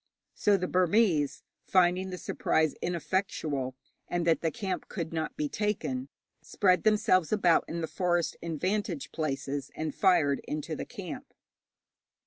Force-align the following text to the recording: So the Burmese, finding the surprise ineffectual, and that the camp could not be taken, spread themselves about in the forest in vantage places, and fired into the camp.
So 0.33 0.57
the 0.57 0.67
Burmese, 0.67 1.43
finding 1.67 2.09
the 2.09 2.17
surprise 2.17 2.73
ineffectual, 2.81 3.75
and 4.07 4.25
that 4.25 4.41
the 4.41 4.49
camp 4.49 4.87
could 4.89 5.13
not 5.13 5.37
be 5.37 5.47
taken, 5.47 6.09
spread 6.41 6.81
themselves 6.85 7.31
about 7.31 7.65
in 7.67 7.81
the 7.81 7.87
forest 7.87 8.35
in 8.41 8.57
vantage 8.57 9.11
places, 9.11 9.69
and 9.75 9.93
fired 9.93 10.41
into 10.47 10.75
the 10.75 10.85
camp. 10.85 11.35